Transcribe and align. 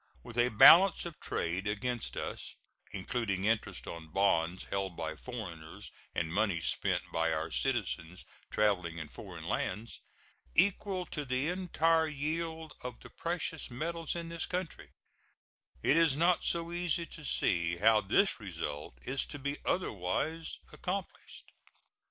With 0.23 0.35
a 0.39 0.49
balance 0.49 1.05
of 1.05 1.19
trade 1.19 1.67
against 1.67 2.17
us 2.17 2.55
(including 2.91 3.45
interest 3.45 3.85
on 3.85 4.07
bonds 4.11 4.63
held 4.71 4.97
by 4.97 5.15
foreigners 5.15 5.91
and 6.15 6.33
money 6.33 6.59
spent 6.59 7.03
by 7.13 7.31
our 7.31 7.51
citizens 7.51 8.25
traveling 8.49 8.97
in 8.97 9.09
foreign 9.09 9.43
lands) 9.43 9.99
equal 10.55 11.05
to 11.05 11.23
the 11.23 11.49
entire 11.49 12.07
yield 12.07 12.73
of 12.81 12.99
the 13.01 13.11
precious 13.11 13.69
metals 13.69 14.15
in 14.15 14.29
this 14.29 14.47
country, 14.47 14.89
it 15.83 15.95
is 15.95 16.17
not 16.17 16.43
so 16.43 16.71
easy 16.71 17.05
to 17.05 17.23
see 17.23 17.77
how 17.77 18.01
this 18.01 18.39
result 18.39 18.97
is 19.03 19.23
to 19.27 19.37
be 19.37 19.59
otherwise 19.65 20.57
accomplished. 20.73 21.51